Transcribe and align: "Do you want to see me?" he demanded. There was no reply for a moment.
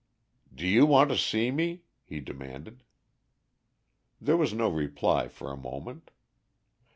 "Do 0.51 0.67
you 0.67 0.87
want 0.87 1.11
to 1.11 1.15
see 1.15 1.51
me?" 1.51 1.83
he 2.03 2.19
demanded. 2.21 2.81
There 4.19 4.35
was 4.35 4.51
no 4.51 4.67
reply 4.67 5.27
for 5.27 5.51
a 5.51 5.55
moment. 5.55 6.09